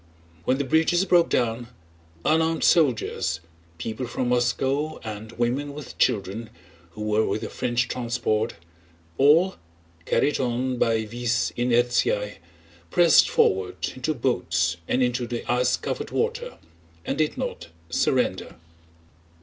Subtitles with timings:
[0.45, 1.67] When the bridges broke down,
[2.25, 3.39] unarmed soldiers,
[3.77, 6.49] people from Moscow and women with children
[6.93, 8.55] who were with the French transport,
[9.19, 16.57] all—carried on by vis inertiæ—pressed forward into boats and into the ice covered water
[17.05, 18.55] and did not surrender.